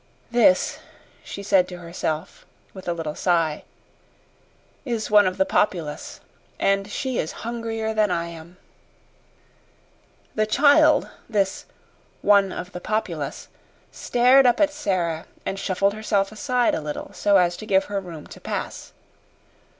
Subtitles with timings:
[0.31, 0.79] "This,"
[1.23, 3.63] she said to herself, with a little sigh,
[4.83, 6.21] "is one of the populace
[6.57, 8.57] and she is hungrier than I am."
[10.33, 11.65] The child this
[12.23, 13.47] "one of the populace"
[13.91, 17.99] stared up at Sara, and shuffled herself aside a little, so as to give her
[18.01, 18.93] room to pass.